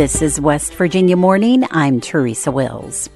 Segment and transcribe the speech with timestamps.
[0.00, 1.66] This is West Virginia Morning.
[1.70, 3.10] I'm Teresa Wills.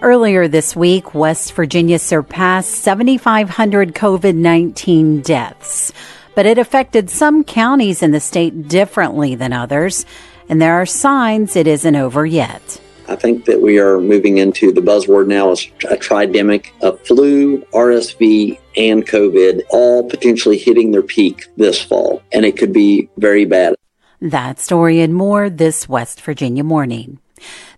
[0.00, 5.92] Earlier this week, West Virginia surpassed 7,500 COVID 19 deaths,
[6.34, 10.06] but it affected some counties in the state differently than others,
[10.48, 12.80] and there are signs it isn't over yet.
[13.08, 17.58] I think that we are moving into the buzzword now is a tridemic of flu,
[17.74, 22.22] RSV, and COVID, all potentially hitting their peak this fall.
[22.32, 23.74] And it could be very bad.
[24.22, 27.18] That story and more this West Virginia morning.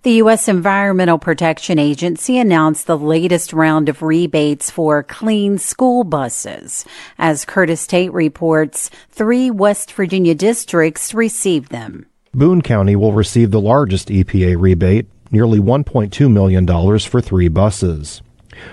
[0.03, 0.47] The U.S.
[0.47, 6.85] Environmental Protection Agency announced the latest round of rebates for clean school buses.
[7.17, 12.05] As Curtis Tate reports, three West Virginia districts received them.
[12.35, 16.67] Boone County will receive the largest EPA rebate, nearly $1.2 million
[16.99, 18.21] for three buses.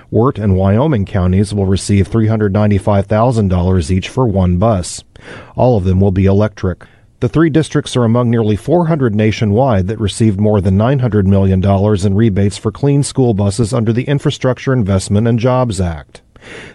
[0.10, 5.06] Wirt and Wyoming counties will receive $395,000 each for one bus.
[5.56, 6.86] All of them will be electric.
[7.22, 12.16] The three districts are among nearly 400 nationwide that received more than $900 million in
[12.16, 16.24] rebates for clean school buses under the Infrastructure Investment and Jobs Act.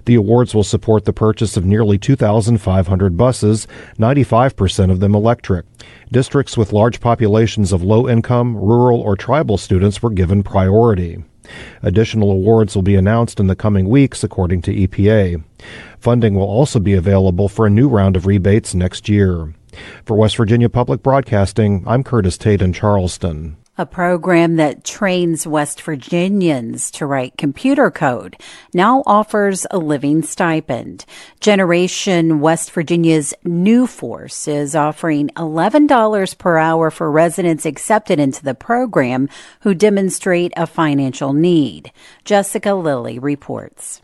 [0.05, 3.67] The awards will support the purchase of nearly 2,500 buses,
[3.99, 5.67] 95% of them electric.
[6.13, 11.25] Districts with large populations of low income, rural, or tribal students were given priority.
[11.83, 15.43] Additional awards will be announced in the coming weeks, according to EPA.
[15.99, 19.53] Funding will also be available for a new round of rebates next year.
[20.05, 25.83] For West Virginia Public Broadcasting, I'm Curtis Tate in Charleston a program that trains West
[25.83, 28.37] Virginians to write computer code,
[28.73, 31.05] now offers a living stipend.
[31.41, 38.55] Generation West Virginia's New Force is offering $11 per hour for residents accepted into the
[38.55, 39.29] program
[39.61, 41.93] who demonstrate a financial need.
[42.25, 44.01] Jessica Lilly reports.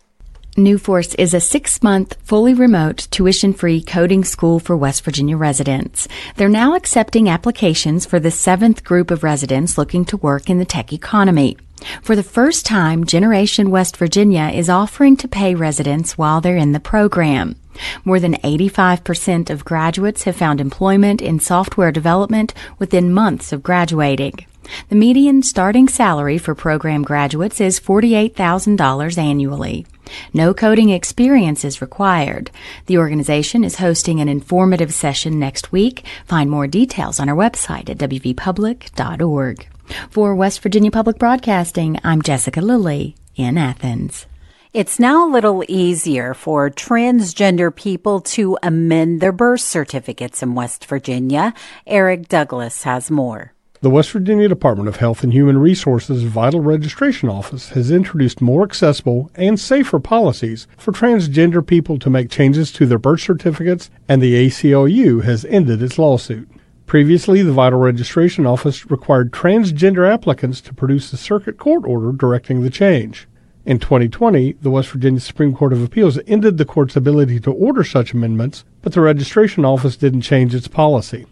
[0.58, 5.34] New Force is a six month, fully remote, tuition free coding school for West Virginia
[5.34, 6.06] residents.
[6.36, 10.66] They're now accepting applications for the seventh group of residents looking to work in the
[10.66, 11.56] tech economy.
[12.02, 16.72] For the first time, Generation West Virginia is offering to pay residents while they're in
[16.72, 17.56] the program.
[18.04, 24.44] More than 85% of graduates have found employment in software development within months of graduating.
[24.90, 29.86] The median starting salary for program graduates is $48,000 annually.
[30.32, 32.50] No coding experience is required.
[32.86, 36.04] The organization is hosting an informative session next week.
[36.26, 39.68] Find more details on our website at wvpublic.org.
[40.10, 44.26] For West Virginia Public Broadcasting, I'm Jessica Lilly in Athens.
[44.72, 50.86] It's now a little easier for transgender people to amend their birth certificates in West
[50.86, 51.52] Virginia.
[51.86, 53.52] Eric Douglas has more.
[53.82, 58.62] The West Virginia Department of Health and Human Resources Vital Registration Office has introduced more
[58.62, 64.22] accessible and safer policies for transgender people to make changes to their birth certificates, and
[64.22, 66.48] the ACLU has ended its lawsuit.
[66.86, 72.62] Previously, the Vital Registration Office required transgender applicants to produce a circuit court order directing
[72.62, 73.26] the change.
[73.66, 77.82] In 2020, the West Virginia Supreme Court of Appeals ended the court's ability to order
[77.82, 81.26] such amendments, but the registration office didn't change its policy.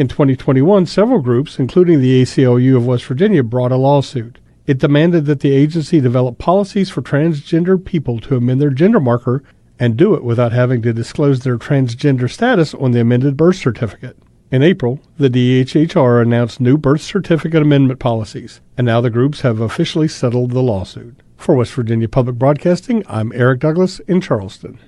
[0.00, 4.38] In 2021, several groups, including the ACLU of West Virginia, brought a lawsuit.
[4.66, 9.44] It demanded that the agency develop policies for transgender people to amend their gender marker
[9.78, 14.16] and do it without having to disclose their transgender status on the amended birth certificate.
[14.50, 19.60] In April, the DHHR announced new birth certificate amendment policies, and now the groups have
[19.60, 21.20] officially settled the lawsuit.
[21.36, 24.78] For West Virginia Public Broadcasting, I'm Eric Douglas in Charleston.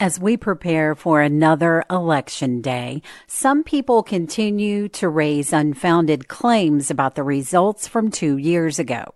[0.00, 7.14] As we prepare for another election day, some people continue to raise unfounded claims about
[7.14, 9.14] the results from two years ago.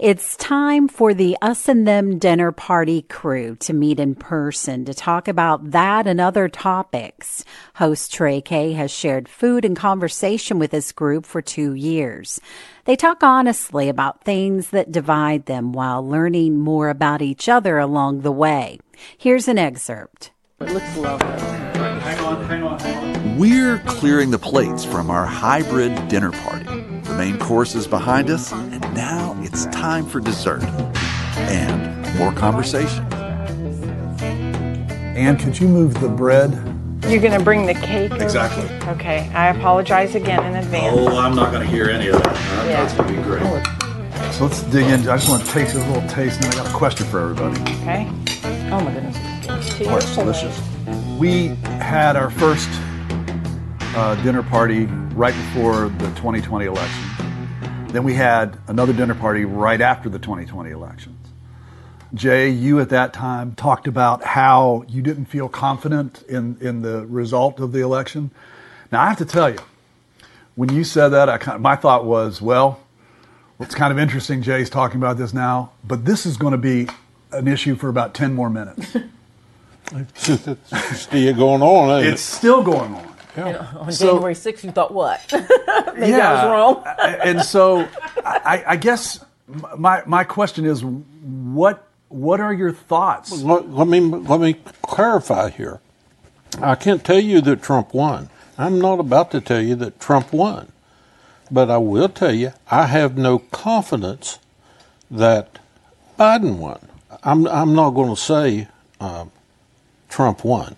[0.00, 4.94] It's time for the Us and Them dinner party crew to meet in person to
[4.94, 7.44] talk about that and other topics.
[7.76, 12.40] Host Trey Kay has shared food and conversation with this group for two years.
[12.84, 18.20] They talk honestly about things that divide them while learning more about each other along
[18.20, 18.78] the way.
[19.16, 20.32] Here's an excerpt.
[20.60, 21.26] It looks lovely.
[21.26, 23.38] Hang on, hang on, hang on.
[23.38, 26.64] We're clearing the plates from our hybrid dinner party.
[26.64, 30.62] The main course is behind us, and now it's time for dessert
[31.36, 33.10] and more conversation.
[35.16, 36.73] Anne, could you move the bread?
[37.08, 38.12] You're going to bring the cake?
[38.12, 38.64] Exactly.
[38.64, 38.92] Over?
[38.92, 40.96] Okay, I apologize again in advance.
[40.98, 42.66] Oh, I'm not going to hear any of that.
[42.66, 42.82] Yeah.
[42.82, 43.42] That's going to be great.
[44.32, 45.00] So let's dig in.
[45.08, 47.20] I just want to taste a little taste, and then I got a question for
[47.20, 47.60] everybody.
[47.82, 48.08] Okay.
[48.72, 49.16] Oh my goodness.
[49.78, 50.60] It's Oh, it's delicious.
[51.18, 51.48] We
[51.78, 52.68] had our first
[53.94, 57.04] uh, dinner party right before the 2020 election.
[57.88, 61.33] Then we had another dinner party right after the 2020 elections.
[62.14, 67.04] Jay, you at that time talked about how you didn't feel confident in, in the
[67.06, 68.30] result of the election.
[68.92, 69.58] Now, I have to tell you,
[70.54, 72.80] when you said that, I kind of, my thought was, well,
[73.58, 74.42] it's kind of interesting.
[74.42, 76.86] Jay's talking about this now, but this is going to be
[77.32, 78.96] an issue for about ten more minutes.
[79.92, 82.04] it's still going on.
[82.04, 82.24] It's it?
[82.24, 83.14] still going on.
[83.36, 83.68] Yeah.
[83.76, 85.20] on so, January 6th, you thought what?
[85.32, 86.84] Maybe yeah, I was wrong.
[87.24, 87.88] and so,
[88.24, 89.24] I, I, guess
[89.76, 93.42] my my question is, what what are your thoughts?
[93.42, 95.80] Let, let me let me clarify here.
[96.62, 98.30] I can't tell you that Trump won.
[98.56, 100.70] I'm not about to tell you that Trump won.
[101.50, 104.38] But I will tell you, I have no confidence
[105.10, 105.58] that
[106.16, 106.78] Biden won.
[107.24, 108.68] I'm, I'm not going to say
[109.00, 109.26] uh,
[110.08, 110.76] Trump won.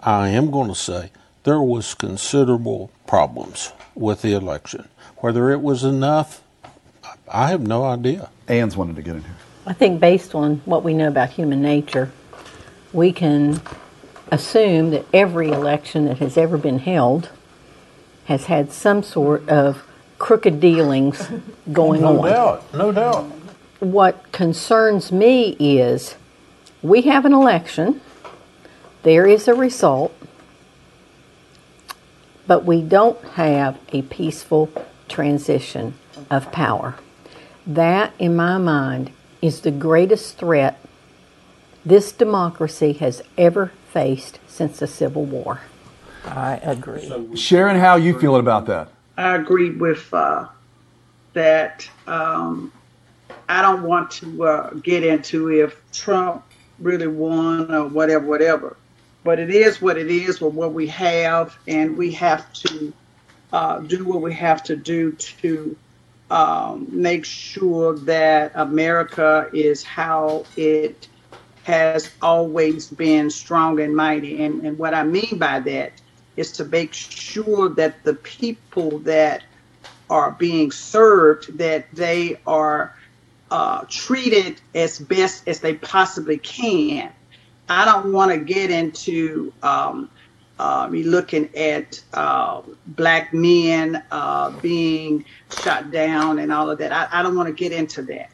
[0.00, 1.10] I am going to say
[1.44, 4.88] there was considerable problems with the election.
[5.18, 6.42] Whether it was enough,
[7.28, 8.30] I have no idea.
[8.48, 9.36] Ann's wanted to get in here.
[9.66, 12.12] I think based on what we know about human nature,
[12.92, 13.60] we can
[14.30, 17.30] assume that every election that has ever been held
[18.26, 19.82] has had some sort of
[20.18, 21.28] crooked dealings
[21.72, 22.16] going no on.
[22.16, 23.24] No doubt, no doubt.
[23.80, 26.14] What concerns me is
[26.82, 28.00] we have an election,
[29.02, 30.14] there is a result,
[32.46, 34.70] but we don't have a peaceful
[35.08, 35.94] transition
[36.30, 36.94] of power.
[37.66, 39.10] That, in my mind,
[39.46, 40.78] is the greatest threat
[41.84, 45.60] this democracy has ever faced since the Civil War.
[46.24, 47.36] I agree.
[47.36, 48.88] Sharon, how you feeling about that?
[49.16, 50.48] I agree with uh,
[51.34, 51.88] that.
[52.08, 52.72] Um,
[53.48, 56.44] I don't want to uh, get into if Trump
[56.80, 58.76] really won or whatever, whatever.
[59.22, 62.92] But it is what it is with what we have, and we have to
[63.52, 65.76] uh, do what we have to do to
[66.30, 71.08] um, make sure that America is how it
[71.64, 74.44] has always been strong and mighty.
[74.44, 75.92] And, and what I mean by that
[76.36, 79.42] is to make sure that the people that
[80.10, 82.94] are being served, that they are
[83.50, 87.12] uh, treated as best as they possibly can.
[87.68, 90.08] I don't want to get into um,
[90.58, 96.92] uh, me looking at uh, black men uh, being shot down and all of that.
[96.92, 98.30] I, I don't want to get into that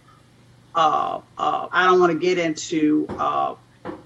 [0.74, 3.54] uh, uh, I don't want to get into uh,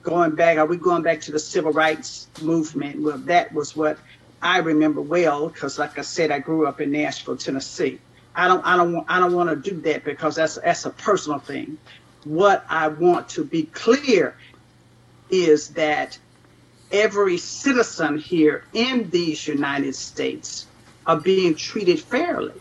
[0.02, 0.58] going back.
[0.58, 3.00] Are we going back to the civil rights movement?
[3.02, 3.98] Well, that was what
[4.42, 8.00] I remember well because, like I said, I grew up in Nashville, Tennessee.
[8.34, 11.38] I don't, I don't, I don't want to do that because that's that's a personal
[11.38, 11.78] thing.
[12.24, 14.36] What I want to be clear
[15.30, 16.18] is that
[16.92, 20.66] every citizen here in these United States
[21.06, 22.60] are being treated fairly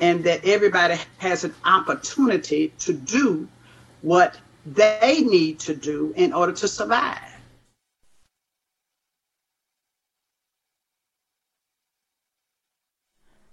[0.00, 3.48] and that everybody has an opportunity to do
[4.02, 4.36] what
[4.66, 7.18] they need to do in order to survive.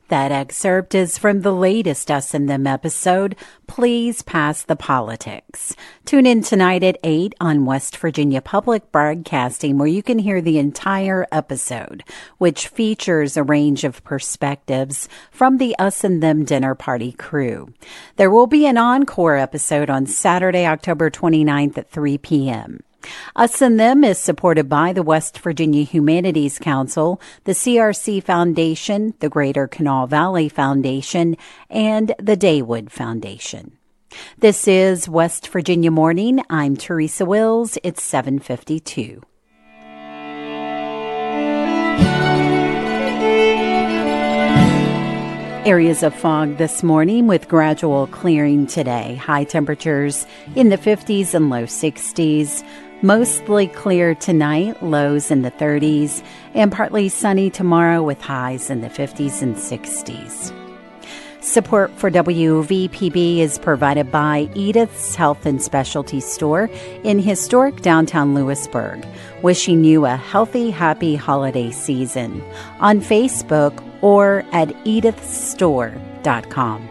[0.09, 3.35] That excerpt is from the latest Us and Them episode,
[3.65, 5.75] Please Pass the Politics.
[6.05, 10.59] Tune in tonight at 8 on West Virginia Public Broadcasting where you can hear the
[10.59, 12.03] entire episode,
[12.37, 17.73] which features a range of perspectives from the Us and Them dinner party crew.
[18.17, 22.83] There will be an encore episode on Saturday, October 29th at 3 p.m.
[23.35, 29.29] Us and Them is supported by the West Virginia Humanities Council, the CRC Foundation, the
[29.29, 31.37] Greater Kanawha Valley Foundation,
[31.69, 33.77] and the Daywood Foundation.
[34.37, 36.41] This is West Virginia Morning.
[36.49, 37.77] I'm Teresa Wills.
[37.83, 39.21] It's 752.
[45.65, 49.15] Areas of fog this morning with gradual clearing today.
[49.15, 52.63] High temperatures in the 50s and low 60s.
[53.05, 56.23] Mostly clear tonight, lows in the 30s,
[56.55, 60.51] and partly sunny tomorrow with highs in the 50s and 60s.
[61.39, 66.67] Support for WVPB is provided by Edith's Health and Specialty Store
[67.03, 69.05] in historic downtown Lewisburg.
[69.43, 72.43] Wishing you a healthy, happy holiday season
[72.79, 76.89] on Facebook or at edithstore.com.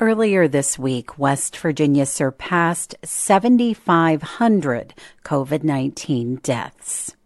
[0.00, 7.16] Earlier this week, West Virginia surpassed 7,500 COVID 19 deaths.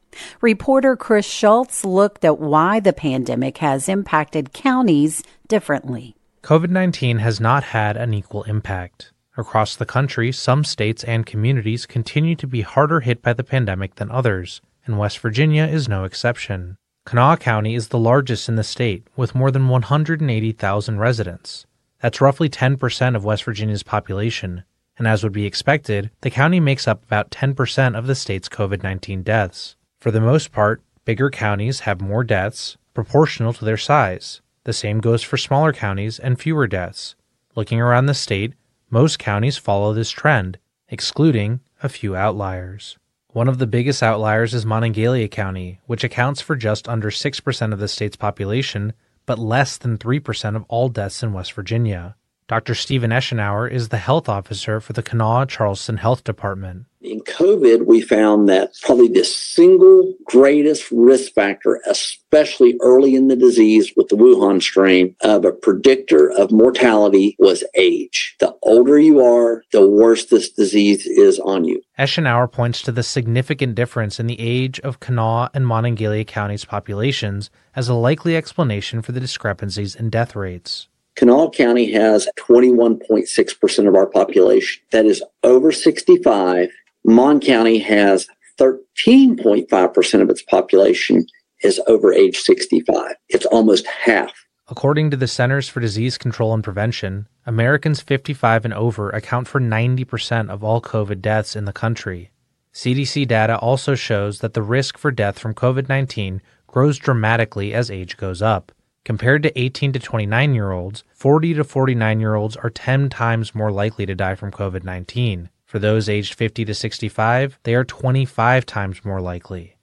[0.41, 6.17] Reporter Chris Schultz looked at why the pandemic has impacted counties differently.
[6.43, 9.13] COVID 19 has not had an equal impact.
[9.37, 13.97] Across the country, some states and communities continue to be harder hit by the pandemic
[13.97, 16.79] than others, and West Virginia is no exception.
[17.05, 21.67] Kanawha County is the largest in the state, with more than 180,000 residents.
[22.03, 24.65] That's roughly 10% of West Virginia's population,
[24.99, 28.83] and as would be expected, the county makes up about 10% of the state's COVID
[28.83, 29.77] 19 deaths.
[30.01, 34.41] For the most part, bigger counties have more deaths, proportional to their size.
[34.65, 37.15] The same goes for smaller counties and fewer deaths.
[37.55, 38.55] Looking around the state,
[38.91, 42.99] most counties follow this trend, excluding a few outliers.
[43.29, 47.79] One of the biggest outliers is Monongalia County, which accounts for just under 6% of
[47.79, 48.93] the state's population,
[49.27, 52.17] but less than 3% of all deaths in West Virginia.
[52.49, 52.75] Dr.
[52.75, 56.87] Stephen Eschenauer is the health officer for the Kanawha Charleston Health Department.
[57.01, 63.35] In COVID, we found that probably the single greatest risk factor, especially early in the
[63.37, 68.37] disease with the Wuhan strain, of a predictor of mortality was age.
[68.39, 71.83] The older you are, the worse this disease is on you.
[71.99, 77.51] Eschenauer points to the significant difference in the age of Kanawha and Monongalia counties' populations
[77.75, 80.89] as a likely explanation for the discrepancies in death rates.
[81.17, 86.69] Kanawha County has 21.6% of our population that is over 65
[87.05, 88.29] Mon County has
[88.59, 91.27] 13.5% of its population
[91.63, 93.15] is over age 65.
[93.29, 94.33] It's almost half.
[94.69, 99.61] According to the Centers for Disease Control and Prevention, Americans 55 and over account for
[99.61, 102.31] 90% of all COVID deaths in the country.
[102.73, 107.91] CDC data also shows that the risk for death from COVID 19 grows dramatically as
[107.91, 108.73] age goes up.
[109.05, 113.55] Compared to 18 to 29 year olds, 40 to 49 year olds are 10 times
[113.55, 115.51] more likely to die from COVID 19.
[115.65, 119.77] For those aged 50 to 65, they are 25 times more likely.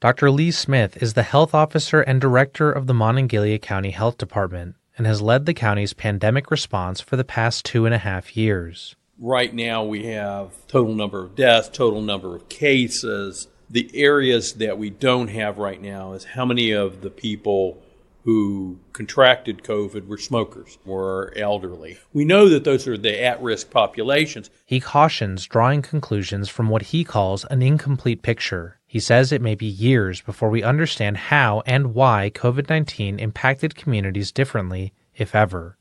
[0.00, 0.30] Dr.
[0.30, 5.06] Lee Smith is the health officer and director of the Monongalia County Health Department and
[5.06, 8.94] has led the county's pandemic response for the past two and a half years.
[9.18, 13.48] Right now, we have total number of deaths, total number of cases.
[13.70, 17.82] The areas that we don't have right now is how many of the people
[18.24, 21.98] who contracted COVID were smokers, were elderly.
[22.12, 24.48] We know that those are the at risk populations.
[24.64, 28.78] He cautions drawing conclusions from what he calls an incomplete picture.
[28.86, 33.74] He says it may be years before we understand how and why COVID 19 impacted
[33.74, 35.76] communities differently, if ever.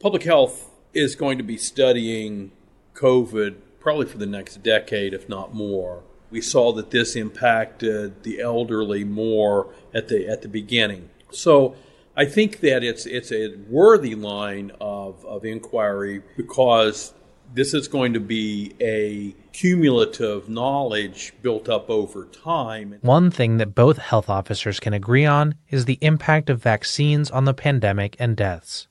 [0.00, 2.52] Public health is going to be studying
[2.94, 6.02] COVID probably for the next decade, if not more.
[6.30, 11.10] We saw that this impacted the elderly more at the at the beginning.
[11.34, 11.74] So
[12.16, 17.14] I think that it's it's a worthy line of, of inquiry because
[17.54, 22.98] this is going to be a cumulative knowledge built up over time.
[23.02, 27.44] One thing that both health officers can agree on is the impact of vaccines on
[27.44, 28.88] the pandemic and deaths.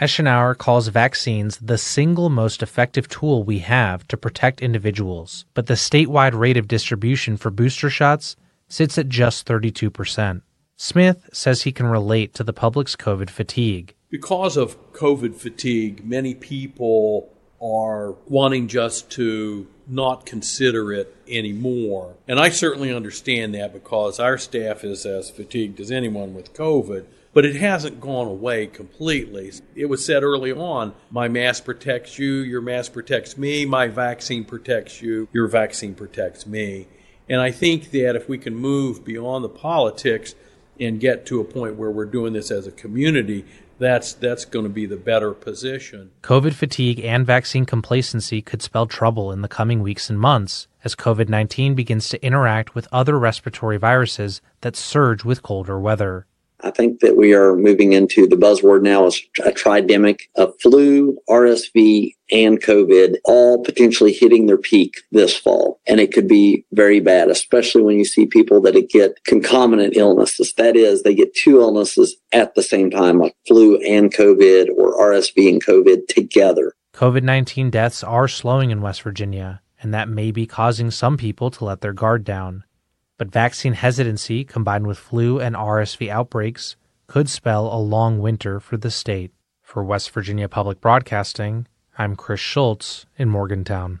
[0.00, 5.74] Eschenauer calls vaccines the single most effective tool we have to protect individuals, but the
[5.74, 8.34] statewide rate of distribution for booster shots
[8.66, 10.40] sits at just 32%.
[10.82, 13.94] Smith says he can relate to the public's COVID fatigue.
[14.08, 22.14] Because of COVID fatigue, many people are wanting just to not consider it anymore.
[22.26, 27.04] And I certainly understand that because our staff is as fatigued as anyone with COVID,
[27.34, 29.52] but it hasn't gone away completely.
[29.74, 34.46] It was said early on my mask protects you, your mask protects me, my vaccine
[34.46, 36.88] protects you, your vaccine protects me.
[37.28, 40.34] And I think that if we can move beyond the politics,
[40.80, 43.44] and get to a point where we're doing this as a community,
[43.78, 46.10] that's that's going to be the better position.
[46.22, 50.94] COVID fatigue and vaccine complacency could spell trouble in the coming weeks and months as
[50.94, 56.26] COVID-19 begins to interact with other respiratory viruses that surge with colder weather.
[56.62, 61.18] I think that we are moving into the buzzword now is a tridemic of flu,
[61.28, 65.80] RSV, and COVID all potentially hitting their peak this fall.
[65.86, 70.54] And it could be very bad, especially when you see people that get concomitant illnesses.
[70.56, 74.98] That is, they get two illnesses at the same time, like flu and COVID or
[74.98, 76.74] RSV and COVID together.
[76.94, 81.50] COVID 19 deaths are slowing in West Virginia, and that may be causing some people
[81.50, 82.64] to let their guard down
[83.20, 88.78] but vaccine hesitancy combined with flu and RSV outbreaks could spell a long winter for
[88.78, 89.30] the state.
[89.60, 91.66] For West Virginia Public Broadcasting,
[91.98, 94.00] I'm Chris Schultz in Morgantown.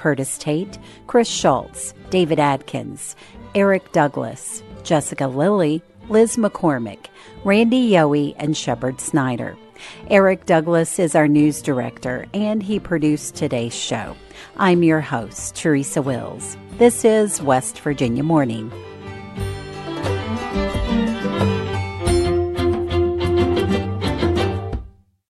[0.00, 3.14] Curtis Tate, Chris Schultz, David Adkins,
[3.54, 7.08] Eric Douglas, Jessica Lilly, Liz McCormick,
[7.44, 9.58] Randy Yohe, and Shepherd Snyder.
[10.08, 14.16] Eric Douglas is our news director, and he produced today's show.
[14.56, 16.56] I'm your host, Teresa Wills.
[16.78, 18.72] This is West Virginia Morning.